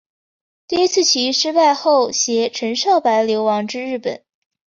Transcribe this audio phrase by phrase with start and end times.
[0.67, 4.23] 第一次起义失败后偕陈少白流亡至日本。